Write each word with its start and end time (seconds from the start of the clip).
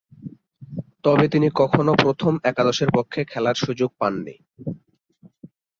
তবে, 1.03 1.25
তিনি 1.27 1.47
কখনও 1.55 1.93
প্রথম 1.95 2.33
একাদশের 2.43 2.89
পক্ষে 2.93 3.21
খেলার 3.25 3.57
সুযোগ 3.57 3.89
পাননি। 3.99 4.35